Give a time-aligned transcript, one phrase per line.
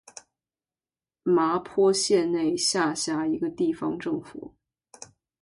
[1.21, 4.55] 麻坡县内下辖一个地方政府。